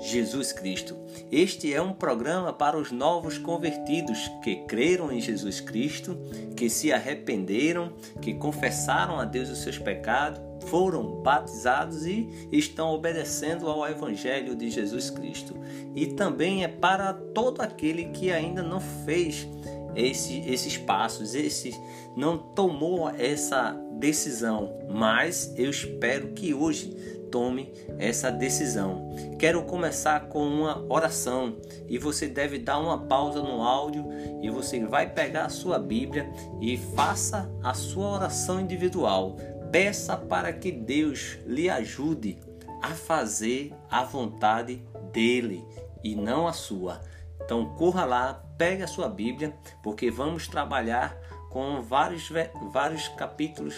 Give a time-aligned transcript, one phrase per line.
[0.00, 0.96] Jesus Cristo.
[1.30, 6.16] Este é um programa para os novos convertidos que creram em Jesus Cristo,
[6.56, 13.68] que se arrependeram, que confessaram a Deus os seus pecados, foram batizados e estão obedecendo
[13.68, 15.54] ao Evangelho de Jesus Cristo.
[15.94, 19.46] E também é para todo aquele que ainda não fez
[19.94, 21.74] esse, esses passos, esse,
[22.14, 29.10] não tomou essa decisão, mas eu espero que hoje tome essa decisão.
[29.38, 31.56] Quero começar com uma oração
[31.88, 34.06] e você deve dar uma pausa no áudio
[34.42, 39.36] e você vai pegar a sua Bíblia e faça a sua oração individual.
[39.70, 42.38] Peça para que Deus lhe ajude
[42.82, 45.64] a fazer a vontade dele
[46.02, 47.00] e não a sua.
[47.44, 51.16] Então corra lá, pegue a sua Bíblia, porque vamos trabalhar
[51.50, 52.30] com vários,
[52.72, 53.74] vários capítulos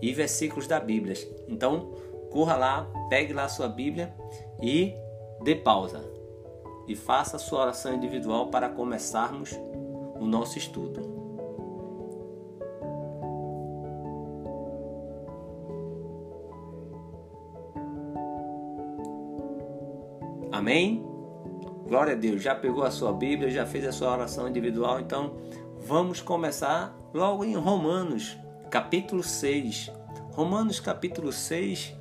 [0.00, 1.14] e versículos da Bíblia.
[1.48, 1.92] Então
[2.34, 4.12] corra lá, pegue lá a sua Bíblia
[4.60, 4.92] e
[5.40, 6.04] dê pausa.
[6.88, 9.56] E faça a sua oração individual para começarmos
[10.18, 11.00] o nosso estudo.
[20.50, 21.06] Amém?
[21.86, 22.42] Glória a Deus.
[22.42, 25.36] Já pegou a sua Bíblia, já fez a sua oração individual, então
[25.78, 28.36] vamos começar logo em Romanos,
[28.70, 29.92] capítulo 6.
[30.32, 31.94] Romanos, capítulo 6,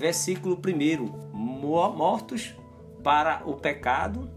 [0.00, 2.54] versículo 1: Mortos
[3.04, 4.30] para o pecado,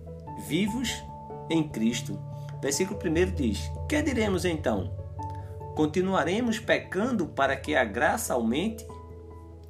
[0.46, 1.02] vivos
[1.50, 2.20] em Cristo.
[2.62, 4.92] Versículo 1 diz: Que diremos então?
[5.74, 8.86] Continuaremos pecando para que a graça aumente?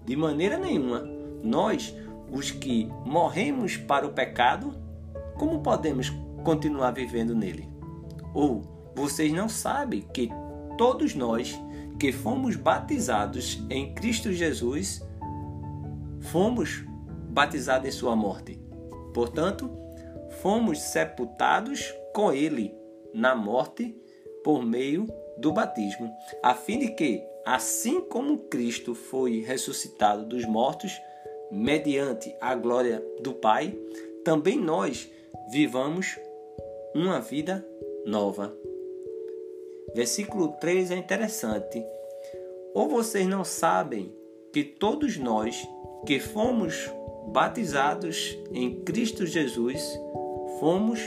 [0.04, 1.08] De maneira nenhuma.
[1.44, 1.96] Nós,
[2.32, 4.76] os que morremos para o pecado,
[5.38, 6.12] como podemos
[6.44, 7.70] continuar vivendo nele?
[8.34, 8.64] Ou
[8.96, 10.30] vocês não sabem que
[10.78, 11.58] todos nós
[12.00, 15.02] que fomos batizados em Cristo Jesus
[16.32, 16.84] fomos
[17.30, 18.60] batizados em sua morte.
[19.14, 19.70] Portanto,
[20.42, 22.74] fomos sepultados com ele
[23.14, 23.96] na morte
[24.44, 25.08] por meio
[25.38, 26.12] do batismo,
[26.42, 30.92] a fim de que, assim como Cristo foi ressuscitado dos mortos,
[31.52, 33.78] mediante a glória do Pai,
[34.24, 35.10] também nós
[35.52, 36.18] vivamos
[36.94, 37.66] uma vida
[38.06, 38.56] nova.
[39.94, 41.84] Versículo 3 é interessante.
[42.74, 44.16] Ou vocês não sabem
[44.52, 45.68] que todos nós
[46.06, 46.92] que fomos
[47.28, 49.82] batizados em Cristo Jesus,
[50.60, 51.00] fomos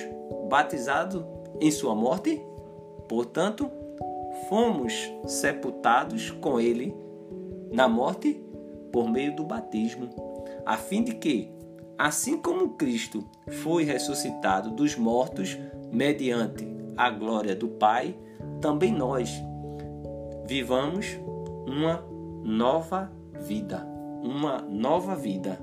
[0.48, 1.22] batizados
[1.60, 2.42] em sua morte,
[3.08, 3.70] portanto,
[4.48, 4.92] fomos
[5.26, 6.94] sepultados com ele
[7.72, 8.40] na morte
[8.92, 10.08] por meio do batismo,
[10.64, 11.50] a fim de que,
[11.98, 13.24] assim como Cristo
[13.62, 15.58] foi ressuscitado dos mortos
[15.92, 18.16] mediante a glória do Pai,
[18.60, 19.30] também nós
[20.46, 21.18] vivamos
[21.66, 22.04] uma
[22.42, 23.95] nova vida
[24.26, 25.58] uma nova vida,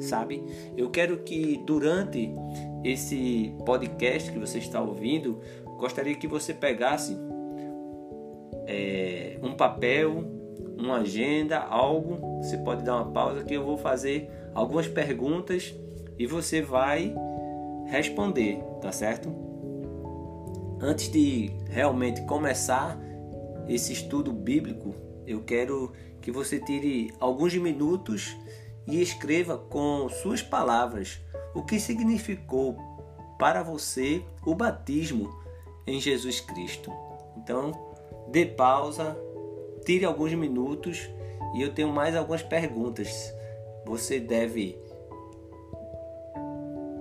[0.00, 0.44] sabe?
[0.76, 2.34] Eu quero que durante
[2.84, 5.40] esse podcast que você está ouvindo,
[5.78, 7.16] gostaria que você pegasse
[8.66, 10.24] é, um papel,
[10.76, 12.42] uma agenda, algo.
[12.42, 15.74] Você pode dar uma pausa que eu vou fazer algumas perguntas
[16.18, 17.14] e você vai
[17.86, 19.34] responder, tá certo?
[20.80, 23.00] Antes de realmente começar
[23.68, 24.94] esse estudo bíblico,
[25.26, 25.92] eu quero
[26.26, 28.36] que você tire alguns minutos
[28.84, 31.20] e escreva com suas palavras
[31.54, 32.76] o que significou
[33.38, 35.32] para você o batismo
[35.86, 36.92] em Jesus Cristo.
[37.36, 37.70] Então,
[38.26, 39.16] dê pausa,
[39.84, 41.08] tire alguns minutos
[41.54, 43.32] e eu tenho mais algumas perguntas.
[43.84, 44.76] Você deve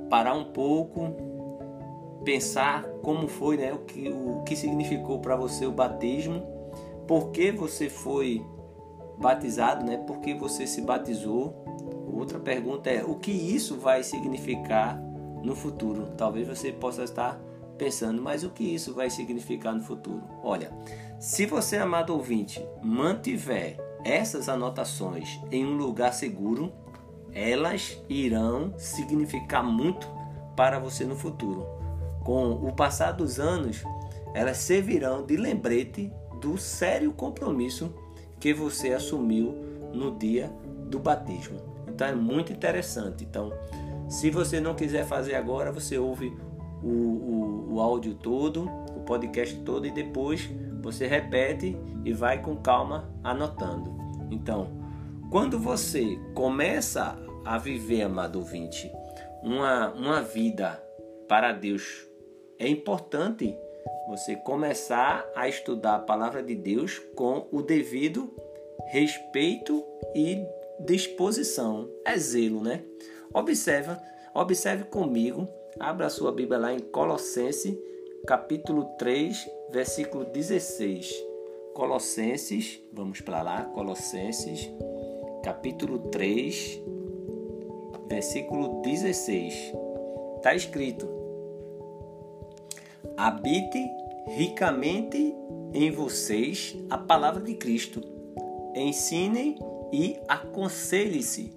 [0.07, 1.15] parar um pouco,
[2.23, 6.43] pensar como foi, né, o que o que significou para você o batismo,
[7.07, 8.45] por que você foi
[9.17, 9.97] batizado, né?
[9.97, 11.63] Porque você se batizou.
[12.13, 14.99] Outra pergunta é: o que isso vai significar
[15.43, 16.07] no futuro?
[16.17, 17.39] Talvez você possa estar
[17.77, 20.23] pensando, mas o que isso vai significar no futuro?
[20.43, 20.71] Olha,
[21.19, 26.71] se você, amado ouvinte, mantiver essas anotações em um lugar seguro,
[27.33, 30.07] elas irão significar muito
[30.55, 31.67] para você no futuro.
[32.23, 33.83] Com o passar dos anos,
[34.33, 37.93] elas servirão de lembrete do sério compromisso
[38.39, 39.55] que você assumiu
[39.93, 40.51] no dia
[40.89, 41.59] do batismo.
[41.87, 43.23] Então é muito interessante.
[43.23, 43.51] Então,
[44.07, 46.31] Se você não quiser fazer agora, você ouve
[46.83, 50.47] o, o, o áudio todo, o podcast todo e depois
[50.81, 53.95] você repete e vai com calma anotando.
[54.29, 54.69] Então,
[55.31, 58.91] quando você começa a viver, amado ouvinte,
[59.41, 60.81] uma, uma vida
[61.27, 62.07] para Deus,
[62.59, 63.57] é importante
[64.07, 68.33] você começar a estudar a palavra de Deus com o devido
[68.87, 69.83] respeito
[70.13, 70.45] e
[70.79, 71.89] disposição.
[72.05, 72.83] É zelo, né?
[73.33, 74.01] Observa,
[74.33, 75.47] observe comigo,
[75.79, 77.77] abra sua Bíblia lá em Colossenses,
[78.25, 81.13] capítulo 3, versículo 16.
[81.73, 84.69] Colossenses, vamos para lá, Colossenses,
[85.43, 86.81] capítulo 3,
[88.07, 89.73] versículo 16.
[90.37, 91.24] Está escrito:
[93.17, 93.89] Habite
[94.27, 95.33] ricamente
[95.73, 98.01] em vocês a palavra de Cristo.
[98.75, 99.57] Ensinem
[99.91, 101.53] e aconselhem-se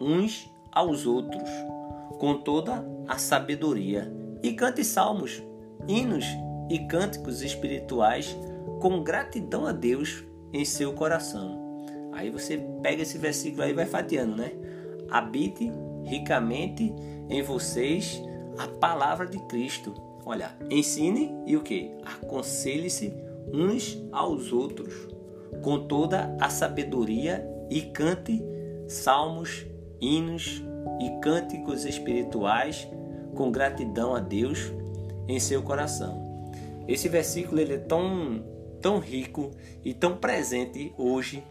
[0.00, 1.48] uns aos outros
[2.18, 4.10] com toda a sabedoria
[4.42, 5.42] e cante salmos,
[5.86, 6.24] hinos
[6.70, 8.36] e cânticos espirituais
[8.80, 11.86] com gratidão a Deus em seu coração.
[12.12, 14.52] Aí você pega esse versículo aí e vai fatiando, né?
[15.10, 15.70] Habite
[16.04, 16.94] ricamente
[17.28, 18.22] em vocês
[18.58, 20.11] a palavra de Cristo.
[20.24, 21.90] Olha, ensine e o que?
[22.04, 23.12] Aconselhe-se
[23.52, 24.94] uns aos outros
[25.62, 28.42] com toda a sabedoria e cante
[28.86, 29.66] salmos,
[30.00, 30.62] hinos
[31.00, 32.88] e cânticos espirituais
[33.34, 34.72] com gratidão a Deus
[35.26, 36.50] em seu coração.
[36.86, 38.44] Esse versículo ele é tão,
[38.80, 39.50] tão rico
[39.84, 41.42] e tão presente hoje,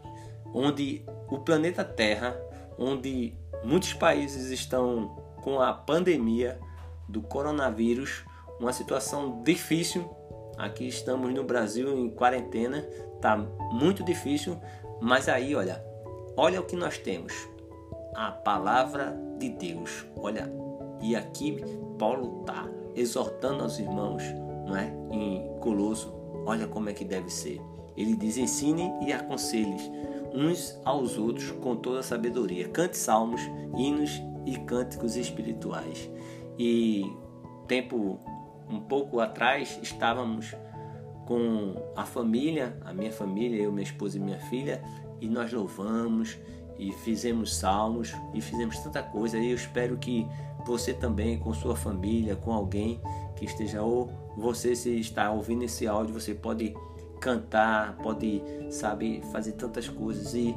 [0.53, 2.39] onde o planeta Terra,
[2.77, 3.33] onde
[3.63, 5.07] muitos países estão
[5.41, 6.59] com a pandemia
[7.07, 8.23] do coronavírus,
[8.61, 10.07] uma situação difícil.
[10.57, 12.87] Aqui estamos no Brasil em quarentena,
[13.19, 13.35] tá
[13.71, 14.57] muito difícil,
[15.01, 15.83] mas aí, olha,
[16.37, 17.33] olha o que nós temos.
[18.13, 20.05] A palavra de Deus.
[20.15, 20.51] Olha,
[21.01, 21.63] e aqui
[21.97, 24.23] Paulo tá exortando aos irmãos,
[24.67, 24.93] não é?
[25.11, 26.13] Em Colosso,
[26.45, 27.59] olha como é que deve ser.
[27.97, 29.75] Ele diz: ensine e aconselhe
[30.33, 32.67] uns aos outros com toda a sabedoria.
[32.67, 33.41] Cante salmos,
[33.75, 36.09] hinos e cânticos espirituais.
[36.59, 37.03] E
[37.67, 38.19] tempo
[38.71, 40.55] um pouco atrás estávamos
[41.25, 44.81] com a família, a minha família, eu, minha esposa e minha filha,
[45.19, 46.37] e nós louvamos
[46.77, 49.37] e fizemos salmos e fizemos tanta coisa.
[49.37, 50.27] E eu espero que
[50.65, 52.99] você também, com sua família, com alguém
[53.35, 56.73] que esteja ou você se está ouvindo esse áudio, você pode
[57.19, 60.55] cantar, pode, sabe, fazer tantas coisas e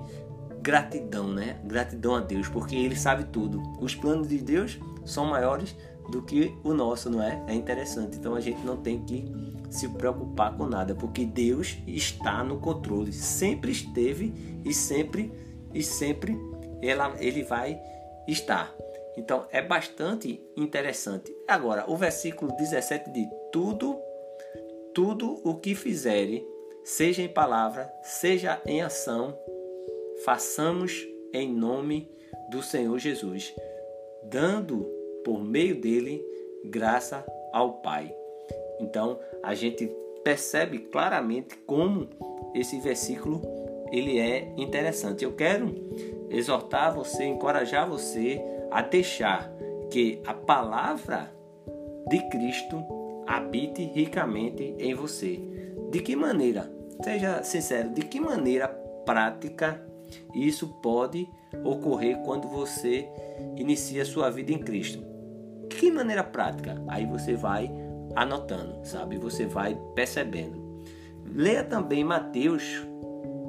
[0.63, 1.61] gratidão, né?
[1.65, 3.63] Gratidão a Deus, porque ele sabe tudo.
[3.79, 5.77] Os planos de Deus são maiores
[6.11, 7.43] do que o nosso, não é?
[7.49, 8.17] É interessante.
[8.17, 9.25] Então a gente não tem que
[9.71, 14.33] se preocupar com nada, porque Deus está no controle, sempre esteve
[14.65, 15.33] e sempre
[15.73, 16.39] e sempre
[16.81, 17.81] ela, ele vai
[18.29, 18.73] estar.
[19.17, 21.35] Então é bastante interessante.
[21.49, 23.99] Agora, o versículo 17 diz: Tudo,
[24.95, 26.47] tudo o que fizere,
[26.85, 29.37] seja em palavra, seja em ação,
[30.25, 32.11] façamos em nome
[32.51, 33.53] do Senhor Jesus,
[34.23, 34.94] dando
[35.25, 36.25] por meio dele
[36.65, 38.15] graça ao Pai.
[38.81, 39.91] Então a gente
[40.23, 42.09] percebe claramente como
[42.55, 43.43] esse versículo
[43.93, 45.25] ele é interessante.
[45.25, 45.75] Eu quero
[46.31, 49.53] exortar você, encorajar você a deixar
[49.91, 51.33] que a palavra
[52.09, 52.83] de Cristo
[53.27, 55.39] habite ricamente em você.
[55.91, 56.73] De que maneira?
[57.03, 58.69] Seja sincero, de que maneira
[59.05, 59.81] prática
[60.35, 61.29] isso pode
[61.65, 63.09] ocorrer quando você
[63.57, 65.14] inicia sua vida em Cristo?
[65.85, 66.83] Que maneira prática?
[66.89, 67.71] Aí você vai
[68.17, 69.19] anotando, sabe?
[69.19, 70.81] Você vai percebendo.
[71.27, 72.83] Leia também Mateus,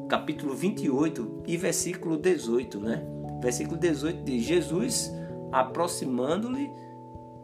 [0.10, 3.02] capítulo 28 e versículo 18, né?
[3.42, 5.14] Versículo 18 diz: Jesus,
[5.50, 6.70] aproximando-lhe,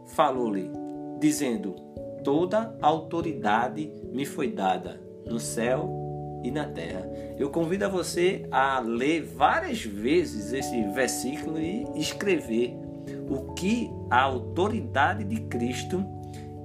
[0.08, 0.70] falou-lhe,
[1.18, 1.74] dizendo:
[2.22, 5.88] Toda autoridade me foi dada no céu
[6.44, 7.08] e na terra.
[7.38, 12.76] Eu convido a você a ler várias vezes esse versículo e escrever
[13.28, 16.04] o que a autoridade de Cristo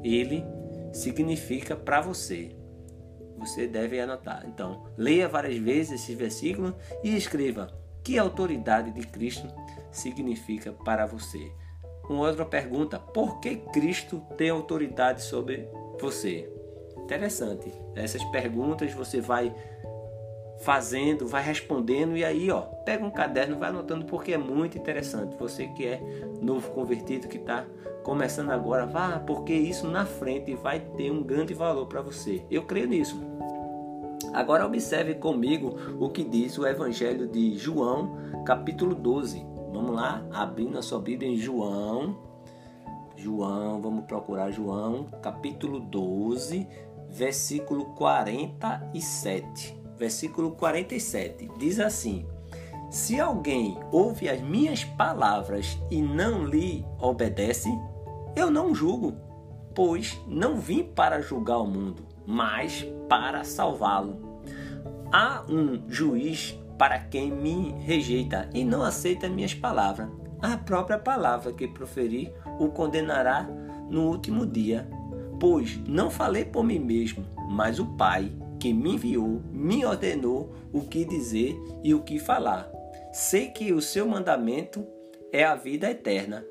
[0.04, 0.44] ele
[0.94, 2.56] significa para você.
[3.38, 4.46] Você deve anotar.
[4.48, 7.72] Então, leia várias vezes esse versículo e escreva
[8.04, 9.48] que a autoridade de Cristo
[9.92, 11.52] significa para você.
[12.10, 15.68] Uma outra pergunta: por que Cristo tem autoridade sobre
[16.00, 16.52] você?
[16.98, 17.72] Interessante.
[17.96, 19.54] Essas perguntas você vai
[20.62, 25.36] fazendo, vai respondendo e aí, ó, pega um caderno, vai anotando porque é muito interessante.
[25.38, 26.02] Você que é
[26.42, 27.66] novo convertido que está
[28.04, 32.44] começando agora, vá, porque isso na frente vai ter um grande valor para você.
[32.50, 33.20] Eu creio nisso.
[34.34, 39.46] Agora observe comigo o que diz o Evangelho de João, capítulo 12.
[39.72, 42.28] Vamos lá, abrindo a sua Bíblia em João,
[43.18, 46.68] João, vamos procurar João, capítulo 12,
[47.10, 49.77] versículo 47.
[49.98, 52.26] Versículo 47 diz assim:
[52.90, 57.70] Se alguém ouve as minhas palavras e não lhe obedece,
[58.36, 59.16] eu não julgo,
[59.74, 64.42] pois não vim para julgar o mundo, mas para salvá-lo.
[65.12, 70.10] Há um juiz para quem me rejeita e não aceita minhas palavras.
[70.42, 73.48] A própria palavra que proferi o condenará
[73.90, 74.88] no último dia.
[75.40, 80.82] Pois não falei por mim mesmo, mas o Pai que me enviou me ordenou o
[80.82, 82.72] que dizer e o que falar.
[83.14, 84.86] Sei que o seu mandamento
[85.32, 86.46] é a vida eterna.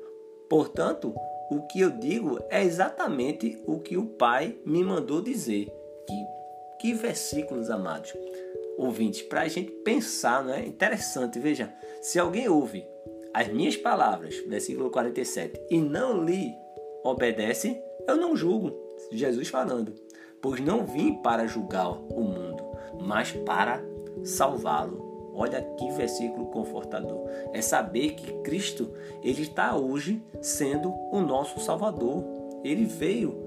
[0.49, 1.13] Portanto,
[1.49, 5.65] o que eu digo é exatamente o que o Pai me mandou dizer.
[6.07, 6.25] Que,
[6.79, 8.13] que versículos, amados
[8.77, 10.65] ouvintes, para a gente pensar, não é?
[10.65, 12.87] Interessante, veja, se alguém ouve
[13.33, 16.53] as minhas palavras, versículo 47, e não lhe
[17.03, 18.71] obedece, eu não julgo.
[19.11, 19.93] Jesus falando,
[20.41, 22.63] pois não vim para julgar o mundo,
[22.99, 23.83] mas para
[24.23, 25.07] salvá-lo.
[25.33, 27.29] Olha que versículo confortador.
[27.53, 28.91] É saber que Cristo,
[29.21, 32.23] ele está hoje sendo o nosso Salvador.
[32.63, 33.37] Ele veio,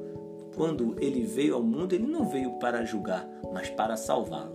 [0.55, 4.55] quando ele veio ao mundo, ele não veio para julgar, mas para salvá-lo.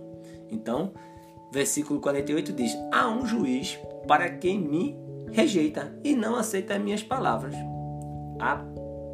[0.50, 0.92] Então,
[1.52, 4.96] versículo 48 diz: Há um juiz para quem me
[5.30, 7.54] rejeita e não aceita as minhas palavras.
[8.40, 8.64] A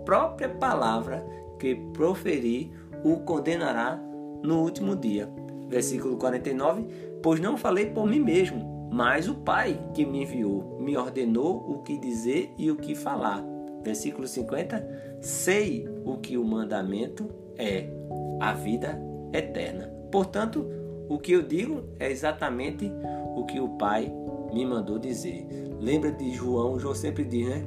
[0.05, 1.27] própria palavra
[1.59, 2.73] que proferi
[3.05, 4.01] o condenará
[4.43, 5.29] no último dia.
[5.69, 6.87] Versículo 49:
[7.23, 11.83] Pois não falei por mim mesmo, mas o Pai que me enviou me ordenou o
[11.83, 13.45] que dizer e o que falar.
[13.83, 17.89] Versículo 50: Sei o que o mandamento é,
[18.41, 19.01] a vida
[19.33, 19.87] eterna.
[20.11, 20.67] Portanto,
[21.09, 22.91] o que eu digo é exatamente
[23.35, 24.13] o que o Pai
[24.53, 25.47] me mandou dizer.
[25.81, 26.79] Lembra de João?
[26.79, 27.65] João sempre diz, né?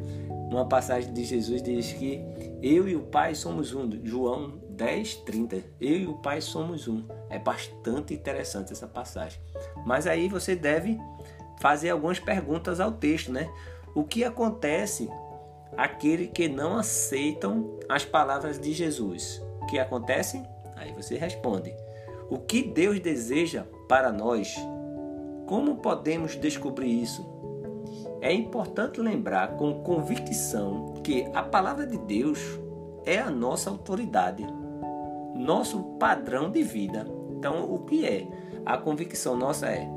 [0.50, 2.22] Numa passagem de Jesus diz que
[2.62, 3.90] eu e o Pai somos um.
[4.04, 5.58] João 10, 30.
[5.80, 7.06] Eu e o Pai somos um.
[7.30, 9.40] É bastante interessante essa passagem.
[9.86, 11.00] Mas aí você deve
[11.60, 13.50] fazer algumas perguntas ao texto, né?
[13.96, 15.10] O que acontece
[15.78, 19.42] aquele que não aceitam as palavras de Jesus?
[19.62, 20.44] O que acontece?
[20.76, 21.74] Aí você responde:
[22.30, 24.56] o que Deus deseja para nós?
[25.48, 27.35] Como podemos descobrir isso?
[28.22, 32.40] É importante lembrar com convicção que a palavra de Deus
[33.06, 34.46] é a nossa autoridade,
[35.36, 37.06] nosso padrão de vida.
[37.30, 38.28] Então, o que é?
[38.66, 39.88] A convicção nossa é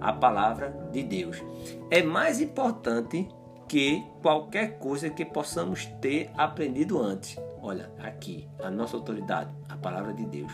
[0.00, 1.42] a palavra de Deus.
[1.90, 3.28] É mais importante
[3.68, 7.38] que qualquer coisa que possamos ter aprendido antes.
[7.60, 10.52] Olha, aqui, a nossa autoridade, a palavra de Deus.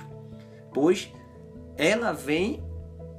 [0.73, 1.13] Pois
[1.77, 2.63] ela vem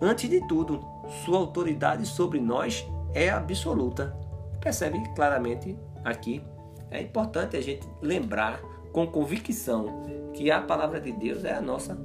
[0.02, 0.80] antes de tudo.
[1.26, 4.16] Sua autoridade sobre nós é absoluta.
[4.60, 6.44] Percebe claramente aqui?
[6.90, 10.04] É importante a gente lembrar com convicção
[10.34, 11.98] que a palavra de Deus é a nossa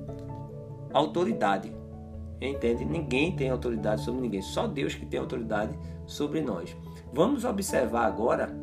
[0.92, 1.72] autoridade.
[2.40, 2.84] Entende?
[2.84, 6.76] Ninguém tem autoridade sobre ninguém, só Deus que tem autoridade sobre nós.
[7.12, 8.54] Vamos observar agora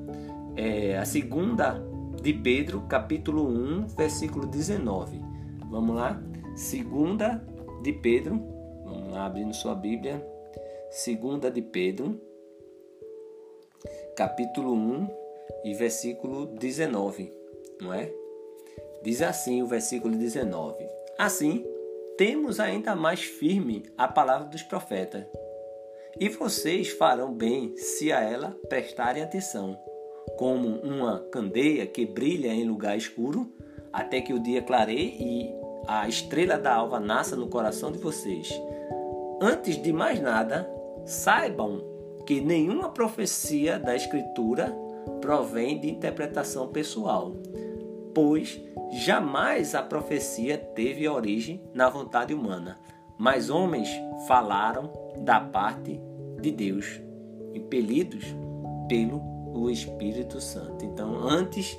[0.56, 1.84] é, a segunda
[2.22, 5.20] de Pedro, capítulo 1, versículo 19.
[5.70, 6.22] Vamos lá?
[6.56, 7.44] Segunda
[7.82, 8.40] de Pedro,
[8.86, 10.26] vamos lá abrindo sua Bíblia,
[10.92, 12.22] segunda de Pedro,
[14.16, 15.08] capítulo 1
[15.64, 17.32] e versículo 19,
[17.82, 18.12] não é?
[19.04, 20.86] Diz assim o versículo 19:
[21.18, 21.66] Assim,
[22.18, 25.26] temos ainda mais firme a palavra dos profetas,
[26.20, 29.78] e vocês farão bem se a ela prestarem atenção,
[30.38, 33.52] como uma candeia que brilha em lugar escuro,
[33.92, 35.54] até que o dia clareie e
[35.88, 38.50] a estrela da alva nasça no coração de vocês.
[39.42, 40.70] Antes de mais nada,
[41.06, 41.93] saibam
[42.26, 44.74] que nenhuma profecia da Escritura
[45.22, 47.34] provém de interpretação pessoal,
[48.14, 48.62] pois
[48.92, 52.80] jamais a profecia teve origem na vontade humana,
[53.18, 53.90] mas homens
[54.28, 56.00] falaram da parte
[56.42, 57.02] de Deus,
[57.54, 58.26] impelidos
[58.88, 60.86] pelo Espírito Santo.
[60.86, 61.78] Então, antes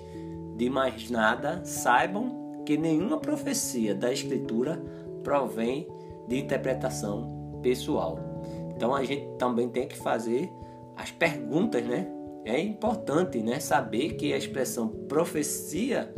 [0.57, 4.83] de mais nada, saibam que nenhuma profecia da Escritura
[5.23, 5.89] provém
[6.29, 8.34] de interpretação pessoal.
[8.77, 10.51] Então a gente também tem que fazer
[10.97, 12.09] as perguntas, né?
[12.45, 16.13] É importante, né, saber que a expressão profecia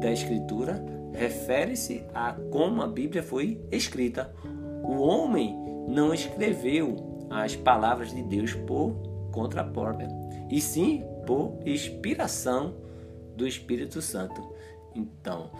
[0.00, 4.34] da Escritura refere-se a como a Bíblia foi escrita.
[4.82, 8.94] O homem não escreveu as palavras de Deus por
[9.32, 10.08] conta própria,
[10.50, 12.74] e sim por inspiração
[13.36, 14.42] do Espírito Santo.
[14.94, 15.50] Então,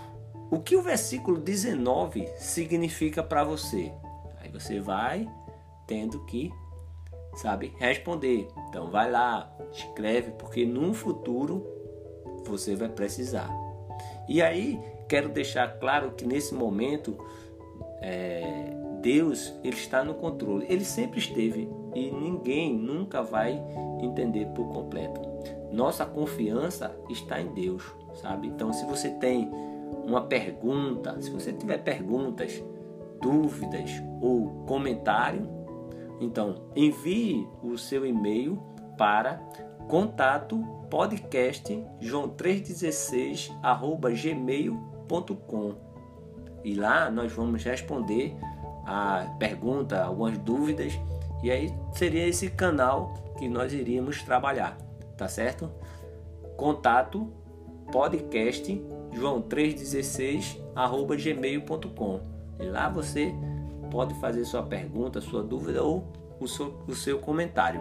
[0.51, 3.93] o que o versículo 19 significa para você?
[4.41, 5.29] Aí você vai
[5.89, 6.53] tendo que,
[7.35, 8.47] sabe, responder.
[8.69, 11.67] Então vai lá, escreve, porque no futuro
[12.47, 13.51] você vai precisar.
[14.29, 17.19] E aí, quero deixar claro que nesse momento,
[18.01, 20.67] é, Deus ele está no controle.
[20.69, 23.61] Ele sempre esteve e ninguém nunca vai
[24.01, 25.21] entender por completo.
[25.73, 27.83] Nossa confiança está em Deus,
[28.15, 28.49] sabe?
[28.49, 29.51] Então, se você tem
[30.05, 32.63] uma pergunta, se você tiver perguntas,
[33.21, 33.91] dúvidas
[34.21, 35.58] ou comentário,
[36.21, 38.61] então envie o seu e-mail
[38.97, 39.37] para
[39.89, 43.51] contato podcast joão316
[44.23, 45.75] gmail.com
[46.65, 48.37] e lá nós vamos responder
[48.85, 50.99] a pergunta, algumas dúvidas
[51.43, 54.77] e aí seria esse canal que nós iríamos trabalhar,
[55.17, 55.71] tá certo?
[56.57, 57.33] Contato
[57.93, 58.83] podcast
[59.13, 60.59] joão316
[61.23, 62.21] gmail.com
[62.59, 63.33] e lá você
[63.91, 66.07] pode fazer sua pergunta, sua dúvida ou
[66.41, 67.81] o seu, o seu comentário.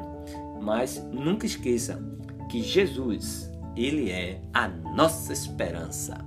[0.62, 2.02] Mas nunca esqueça
[2.50, 6.26] que Jesus, ele é a nossa esperança.